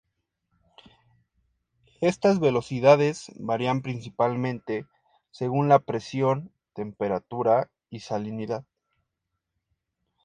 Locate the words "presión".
5.77-6.51